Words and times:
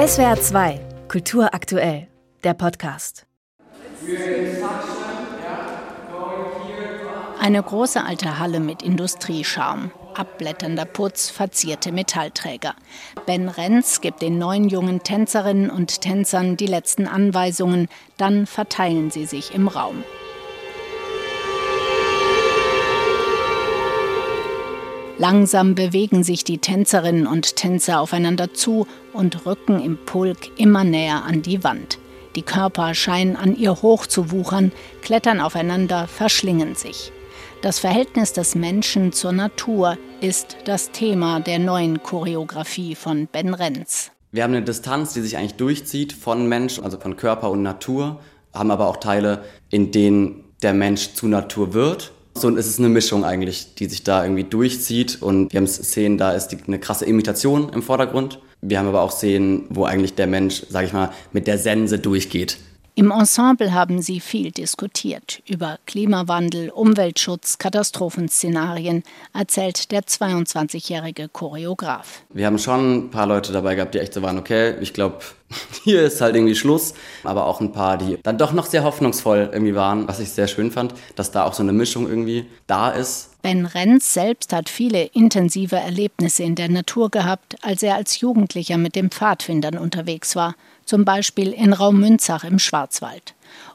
SWR 0.00 0.40
2, 0.40 0.80
Kultur 1.08 1.52
aktuell, 1.52 2.08
der 2.42 2.54
Podcast. 2.54 3.26
Eine 7.38 7.62
große 7.62 8.02
alte 8.02 8.38
Halle 8.38 8.60
mit 8.60 8.82
Industrieschaum. 8.82 9.90
Abblätternder 10.14 10.86
Putz, 10.86 11.28
verzierte 11.28 11.92
Metallträger. 11.92 12.74
Ben 13.26 13.50
Renz 13.50 14.00
gibt 14.00 14.22
den 14.22 14.38
neun 14.38 14.70
jungen 14.70 15.02
Tänzerinnen 15.02 15.68
und 15.68 16.00
Tänzern 16.00 16.56
die 16.56 16.66
letzten 16.66 17.06
Anweisungen, 17.06 17.88
dann 18.16 18.46
verteilen 18.46 19.10
sie 19.10 19.26
sich 19.26 19.54
im 19.54 19.68
Raum. 19.68 20.02
Langsam 25.20 25.74
bewegen 25.74 26.24
sich 26.24 26.44
die 26.44 26.56
Tänzerinnen 26.56 27.26
und 27.26 27.54
Tänzer 27.54 28.00
aufeinander 28.00 28.54
zu 28.54 28.86
und 29.12 29.44
rücken 29.44 29.78
im 29.78 29.98
Pulk 29.98 30.58
immer 30.58 30.82
näher 30.82 31.24
an 31.24 31.42
die 31.42 31.62
Wand. 31.62 31.98
Die 32.36 32.40
Körper 32.40 32.94
scheinen 32.94 33.36
an 33.36 33.54
ihr 33.54 33.82
hoch 33.82 34.06
zu 34.06 34.30
wuchern, 34.30 34.72
klettern 35.02 35.40
aufeinander, 35.40 36.06
verschlingen 36.08 36.74
sich. 36.74 37.12
Das 37.60 37.80
Verhältnis 37.80 38.32
des 38.32 38.54
Menschen 38.54 39.12
zur 39.12 39.32
Natur 39.32 39.98
ist 40.22 40.56
das 40.64 40.90
Thema 40.90 41.40
der 41.40 41.58
neuen 41.58 42.02
Choreografie 42.02 42.94
von 42.94 43.26
Ben 43.30 43.52
Renz. 43.52 44.12
Wir 44.32 44.42
haben 44.42 44.54
eine 44.54 44.64
Distanz, 44.64 45.12
die 45.12 45.20
sich 45.20 45.36
eigentlich 45.36 45.56
durchzieht 45.56 46.14
von 46.14 46.48
Mensch, 46.48 46.78
also 46.78 46.98
von 46.98 47.18
Körper 47.18 47.50
und 47.50 47.60
Natur, 47.60 48.20
haben 48.54 48.70
aber 48.70 48.88
auch 48.88 48.96
Teile, 48.96 49.44
in 49.68 49.90
denen 49.90 50.44
der 50.62 50.72
Mensch 50.72 51.12
zu 51.12 51.28
Natur 51.28 51.74
wird 51.74 52.12
so 52.40 52.48
und 52.48 52.58
es 52.58 52.66
ist 52.66 52.78
eine 52.78 52.88
Mischung 52.88 53.24
eigentlich, 53.24 53.74
die 53.74 53.86
sich 53.86 54.02
da 54.02 54.24
irgendwie 54.24 54.44
durchzieht. 54.44 55.20
Und 55.20 55.52
wir 55.52 55.58
haben 55.58 55.66
Szenen, 55.66 56.18
da 56.18 56.32
ist 56.32 56.48
die, 56.48 56.58
eine 56.66 56.78
krasse 56.78 57.04
Imitation 57.04 57.70
im 57.72 57.82
Vordergrund. 57.82 58.40
Wir 58.60 58.78
haben 58.78 58.88
aber 58.88 59.02
auch 59.02 59.12
Szenen, 59.12 59.64
wo 59.70 59.84
eigentlich 59.84 60.14
der 60.14 60.26
Mensch, 60.26 60.62
sag 60.68 60.84
ich 60.84 60.92
mal, 60.92 61.10
mit 61.32 61.46
der 61.46 61.58
Sense 61.58 61.98
durchgeht. 61.98 62.58
Im 63.00 63.12
Ensemble 63.12 63.72
haben 63.72 64.02
sie 64.02 64.20
viel 64.20 64.50
diskutiert 64.50 65.42
über 65.48 65.78
Klimawandel, 65.86 66.68
Umweltschutz, 66.68 67.56
Katastrophenszenarien, 67.56 69.04
erzählt 69.32 69.90
der 69.90 70.02
22-jährige 70.02 71.30
Choreograf. 71.30 72.20
Wir 72.28 72.44
haben 72.44 72.58
schon 72.58 73.06
ein 73.06 73.10
paar 73.10 73.24
Leute 73.26 73.52
dabei 73.54 73.74
gehabt, 73.74 73.94
die 73.94 74.00
echt 74.00 74.12
so 74.12 74.20
waren, 74.20 74.36
okay, 74.36 74.74
ich 74.82 74.92
glaube, 74.92 75.20
hier 75.84 76.02
ist 76.02 76.20
halt 76.20 76.34
irgendwie 76.36 76.54
Schluss. 76.54 76.92
Aber 77.24 77.46
auch 77.46 77.62
ein 77.62 77.72
paar, 77.72 77.96
die 77.96 78.18
dann 78.22 78.36
doch 78.36 78.52
noch 78.52 78.66
sehr 78.66 78.84
hoffnungsvoll 78.84 79.48
irgendwie 79.50 79.74
waren, 79.74 80.06
was 80.06 80.20
ich 80.20 80.28
sehr 80.32 80.46
schön 80.46 80.70
fand, 80.70 80.92
dass 81.16 81.30
da 81.30 81.44
auch 81.44 81.54
so 81.54 81.62
eine 81.62 81.72
Mischung 81.72 82.06
irgendwie 82.06 82.50
da 82.66 82.90
ist. 82.90 83.30
Ben 83.40 83.64
Renz 83.64 84.12
selbst 84.12 84.52
hat 84.52 84.68
viele 84.68 85.04
intensive 85.04 85.76
Erlebnisse 85.76 86.42
in 86.42 86.54
der 86.54 86.68
Natur 86.68 87.10
gehabt, 87.10 87.56
als 87.62 87.82
er 87.82 87.94
als 87.94 88.20
Jugendlicher 88.20 88.76
mit 88.76 88.94
den 88.94 89.08
Pfadfindern 89.08 89.78
unterwegs 89.78 90.36
war 90.36 90.54
zum 90.90 91.04
Beispiel 91.04 91.52
in 91.52 91.72
Raumünzach 91.72 92.42
im 92.42 92.58
Schwarzwald. 92.58 93.34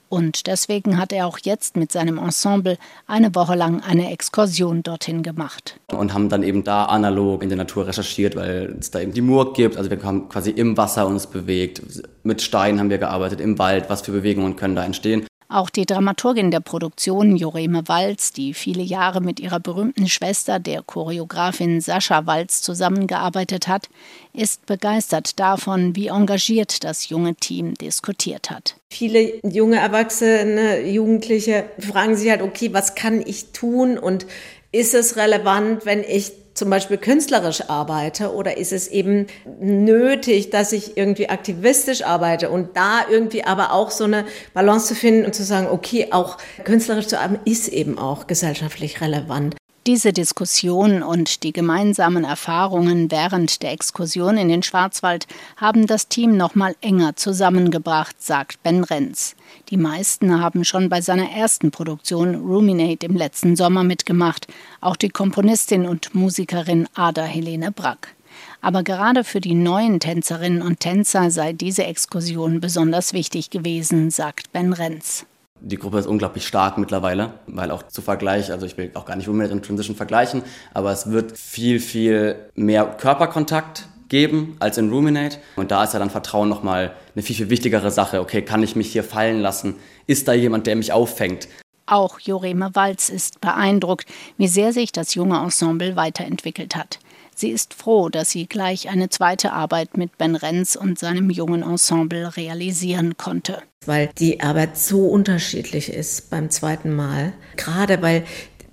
Und 0.10 0.48
deswegen 0.48 0.98
hat 0.98 1.14
er 1.14 1.28
auch 1.28 1.40
jetzt 1.42 1.78
mit 1.78 1.90
seinem 1.90 2.18
Ensemble 2.18 2.78
eine 3.08 3.34
Woche 3.34 3.56
lang 3.56 3.82
eine 3.82 4.12
Exkursion 4.12 4.84
dorthin 4.84 5.24
gemacht. 5.24 5.80
Und 5.94 6.14
haben 6.14 6.28
dann 6.28 6.44
eben 6.44 6.66
da 6.66 6.84
analog 6.86 7.42
in 7.42 7.48
der 7.48 7.58
Natur 7.58 7.88
recherchiert, 7.88 8.36
weil 8.36 8.76
es 8.82 8.92
da 8.92 9.00
eben 9.00 9.14
die 9.14 9.22
Murg 9.22 9.56
gibt. 9.56 9.78
Also 9.78 9.90
wir 9.90 10.04
haben 10.04 10.28
quasi 10.28 10.52
im 10.52 10.76
Wasser 10.76 11.08
uns 11.08 11.26
bewegt. 11.26 11.82
Mit 12.24 12.42
Steinen 12.42 12.82
haben 12.82 12.90
wir 12.90 12.98
gearbeitet, 12.98 13.40
im 13.40 13.58
Wald. 13.60 13.90
Was 13.90 14.02
für 14.02 14.12
Bewegungen 14.12 14.58
können 14.58 14.76
da 14.76 14.84
entstehen? 14.84 15.26
Auch 15.56 15.70
die 15.70 15.86
Dramaturgin 15.86 16.52
der 16.52 16.60
Produktion, 16.60 17.38
Joreme 17.38 17.88
Walz, 17.88 18.34
die 18.34 18.54
viele 18.54 18.84
Jahre 18.84 19.22
mit 19.22 19.40
ihrer 19.40 19.62
berühmten 19.62 20.10
Schwester, 20.10 20.60
der 20.60 20.82
Choreografin 20.82 21.80
Sascha 21.80 22.26
Walz, 22.26 22.62
zusammengearbeitet 22.62 23.70
hat, 23.70 23.88
ist 24.34 24.66
begeistert 24.66 25.40
davon, 25.40 25.96
wie 25.96 26.08
engagiert 26.08 26.84
das 26.84 27.08
junge 27.08 27.36
Team 27.36 27.74
diskutiert 27.76 28.50
hat. 28.50 28.76
Viele 28.90 29.40
junge 29.50 29.78
Erwachsene, 29.78 30.82
Jugendliche 30.90 31.70
fragen 31.80 32.18
sich 32.18 32.30
halt, 32.30 32.42
okay, 32.42 32.74
was 32.74 32.96
kann 32.96 33.24
ich 33.26 33.54
tun 33.54 33.98
und 33.98 34.26
ist 34.74 34.94
es 34.94 35.16
relevant, 35.16 35.86
wenn 35.86 36.04
ich 36.04 36.34
zum 36.56 36.70
Beispiel 36.70 36.98
künstlerisch 36.98 37.70
arbeite 37.70 38.34
oder 38.34 38.58
ist 38.58 38.72
es 38.72 38.88
eben 38.88 39.28
nötig, 39.60 40.50
dass 40.50 40.72
ich 40.72 40.98
irgendwie 40.98 41.30
aktivistisch 41.30 42.04
arbeite 42.04 42.50
und 42.50 42.76
da 42.76 43.02
irgendwie 43.10 43.44
aber 43.44 43.74
auch 43.74 43.92
so 43.92 44.06
eine 44.06 44.26
Balance 44.54 44.88
zu 44.88 44.96
finden 44.96 45.26
und 45.26 45.36
zu 45.36 45.44
sagen, 45.44 45.68
okay, 45.70 46.08
auch 46.12 46.38
künstlerisch 46.64 47.08
zu 47.08 47.20
arbeiten 47.20 47.42
ist 47.50 47.68
eben 47.68 48.00
auch 48.00 48.26
gesellschaftlich 48.26 49.02
relevant. 49.02 49.56
Diese 49.88 50.14
Diskussion 50.14 51.04
und 51.04 51.44
die 51.44 51.54
gemeinsamen 51.54 52.24
Erfahrungen 52.24 53.12
während 53.12 53.62
der 53.62 53.72
Exkursion 53.72 54.36
in 54.36 54.50
den 54.50 54.64
Schwarzwald 54.64 55.28
haben 55.58 55.86
das 55.86 56.08
Team 56.08 56.36
noch 56.36 56.56
mal 56.56 56.76
enger 56.82 57.16
zusammengebracht, 57.16 58.20
sagt 58.20 58.64
Ben 58.64 58.84
Renz. 58.84 59.36
Die 59.70 59.78
meisten 59.78 60.42
haben 60.42 60.66
schon 60.66 60.90
bei 60.90 61.02
seiner 61.02 61.30
ersten 61.30 61.70
Produktion 61.70 62.34
Ruminate 62.34 63.06
im 63.06 63.16
letzten 63.16 63.56
Sommer 63.56 63.84
mitgemacht, 63.84 64.48
auch 64.82 64.96
die 64.96 65.10
Komponistin 65.10 65.86
und 65.86 66.16
Musikerin 66.16 66.88
Ada 66.96 67.22
Helene 67.24 67.72
Brack. 67.72 68.16
Aber 68.62 68.82
gerade 68.82 69.24
für 69.24 69.40
die 69.40 69.54
neuen 69.54 70.00
Tänzerinnen 70.00 70.64
und 70.64 70.80
Tänzer 70.80 71.30
sei 71.30 71.54
diese 71.54 71.84
Exkursion 71.84 72.60
besonders 72.60 73.14
wichtig 73.14 73.52
gewesen, 73.52 74.10
sagt 74.10 74.52
Ben 74.52 74.74
Renz. 74.74 75.28
Die 75.62 75.78
Gruppe 75.78 75.98
ist 75.98 76.06
unglaublich 76.06 76.46
stark 76.46 76.78
mittlerweile, 76.78 77.34
weil 77.48 77.72
auch 77.72 77.84
zu 77.84 78.02
Vergleich, 78.02 78.52
also 78.52 78.66
ich 78.66 78.78
will 78.78 78.92
auch 78.94 79.06
gar 79.06 79.16
nicht 79.16 79.28
unbedingt 79.28 79.52
in 79.52 79.64
Transition 79.64 79.96
vergleichen, 79.96 80.44
aber 80.74 80.92
es 80.92 81.10
wird 81.10 81.38
viel, 81.38 81.80
viel 81.80 82.36
mehr 82.56 82.86
Körperkontakt 82.86 83.88
geben 84.10 84.58
als 84.60 84.78
in 84.78 84.90
Ruminate. 84.90 85.40
Und 85.56 85.72
da 85.72 85.84
ist 85.84 85.94
ja 85.94 86.00
dann 86.00 86.10
Vertrauen 86.10 86.50
nochmal 86.50 86.94
eine 87.16 87.24
viel, 87.24 87.36
viel 87.36 87.50
wichtigere 87.50 87.90
Sache. 87.90 88.22
Okay, 88.22 88.42
kann 88.44 88.64
ich 88.64 88.76
mich 88.76 88.92
hier 88.92 89.04
fallen 89.04 89.40
lassen? 89.40 89.76
Ist 90.08 90.28
da 90.28 90.34
jemand, 90.34 90.68
der 90.68 90.76
mich 90.76 90.94
auffängt? 90.94 91.48
Auch 91.88 92.20
Joreme 92.20 92.72
Walz 92.74 93.10
ist 93.10 93.42
beeindruckt, 93.42 94.08
wie 94.38 94.48
sehr 94.48 94.74
sich 94.74 94.92
das 94.92 95.14
junge 95.14 95.38
Ensemble 95.38 95.96
weiterentwickelt 95.96 96.76
hat. 96.76 97.00
Sie 97.38 97.52
ist 97.52 97.74
froh, 97.74 98.08
dass 98.08 98.30
sie 98.30 98.48
gleich 98.48 98.88
eine 98.88 99.10
zweite 99.10 99.52
Arbeit 99.52 99.98
mit 99.98 100.18
Ben 100.18 100.38
Renz 100.38 100.78
und 100.78 100.98
seinem 100.98 101.30
jungen 101.30 101.64
Ensemble 101.64 102.38
realisieren 102.38 103.18
konnte. 103.18 103.62
Weil 103.86 104.10
die 104.18 104.40
Arbeit 104.40 104.78
so 104.78 105.08
unterschiedlich 105.08 105.90
ist 105.90 106.30
beim 106.30 106.50
zweiten 106.50 106.96
Mal. 106.96 107.34
Gerade 107.58 108.02
weil 108.02 108.24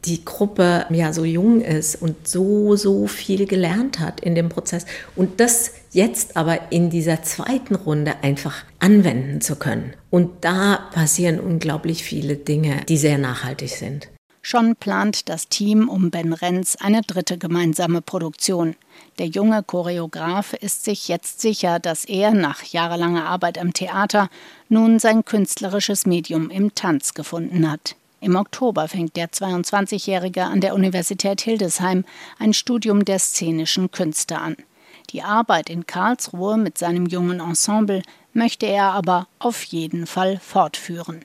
die 0.05 0.25
Gruppe 0.25 0.87
ja 0.91 1.13
so 1.13 1.25
jung 1.25 1.61
ist 1.61 1.97
und 1.97 2.27
so, 2.27 2.77
so 2.77 3.07
viel 3.07 3.47
gelernt 3.47 3.99
hat 3.99 4.21
in 4.21 4.35
dem 4.35 4.49
Prozess 4.49 4.87
und 5.15 5.41
das 5.41 5.73
jetzt 5.91 6.37
aber 6.37 6.73
in 6.73 6.91
dieser 6.91 7.23
zweiten 7.23 7.75
Runde 7.75 8.15
einfach 8.23 8.65
anwenden 8.79 9.41
zu 9.41 9.57
können. 9.57 9.95
Und 10.11 10.45
da 10.45 10.89
passieren 10.93 11.39
unglaublich 11.39 12.03
viele 12.03 12.37
Dinge, 12.37 12.83
die 12.89 12.97
sehr 12.97 13.19
nachhaltig 13.19 13.71
sind. 13.71 14.09
Schon 14.45 14.75
plant 14.75 15.29
das 15.29 15.49
Team 15.49 15.89
um 15.89 16.11
Ben 16.11 16.33
Renz 16.33 16.77
eine 16.81 17.03
dritte 17.03 17.39
gemeinsame 17.39 18.03
Produktion. 18.03 18.75
Der 19.19 19.29
junge 19.29 19.63
Choreograf 19.63 20.53
ist 20.53 20.83
sich 20.85 21.07
jetzt 21.07 21.41
sicher, 21.41 21.79
dass 21.79 22.05
er 22.05 22.33
nach 22.33 22.65
jahrelanger 22.65 23.25
Arbeit 23.25 23.57
am 23.57 23.73
Theater 23.73 24.29
nun 24.69 24.99
sein 24.99 25.25
künstlerisches 25.25 26.07
Medium 26.07 26.51
im 26.51 26.75
Tanz 26.75 27.15
gefunden 27.15 27.71
hat. 27.71 27.95
Im 28.21 28.35
Oktober 28.35 28.89
fängt 28.89 29.17
der 29.17 29.31
22-Jährige 29.31 30.45
an 30.45 30.61
der 30.61 30.75
Universität 30.75 31.41
Hildesheim 31.41 32.05
ein 32.41 32.53
Studium 32.53 33.05
der 33.05 33.21
szenischen 33.21 33.93
Künste 33.93 34.39
an. 34.39 34.57
Die 35.11 35.23
Arbeit 35.23 35.71
in 35.71 35.87
Karlsruhe 35.87 36.57
mit 36.57 36.79
seinem 36.79 37.07
jungen 37.07 37.39
Ensemble 37.39 38.03
möchte 38.33 38.67
er 38.67 38.93
aber 38.93 39.29
auf 39.39 39.63
jeden 39.63 40.07
Fall 40.07 40.41
fortführen. 40.41 41.25